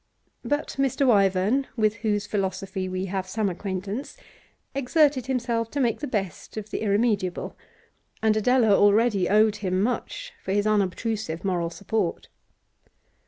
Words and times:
But 0.43 0.77
Mr. 0.79 1.05
Wyvern, 1.05 1.67
with 1.77 1.97
whose 1.97 2.25
philosophy 2.25 2.89
we 2.89 3.05
have 3.05 3.27
some 3.27 3.49
acquaintance, 3.49 4.17
exerted 4.73 5.27
himself 5.27 5.69
to 5.69 5.79
make 5.79 5.99
the 5.99 6.07
best 6.07 6.57
of 6.57 6.71
the 6.71 6.81
irremediable, 6.81 7.55
and 8.19 8.35
Adela 8.35 8.75
already 8.75 9.29
owed 9.29 9.57
him 9.57 9.83
much 9.83 10.33
for 10.41 10.53
his 10.53 10.65
unobtrusive 10.65 11.45
moral 11.45 11.69
support. 11.69 12.29